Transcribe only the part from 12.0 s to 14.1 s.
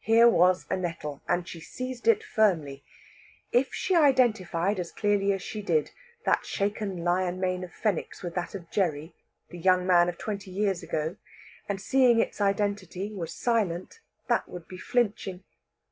its identity was silent,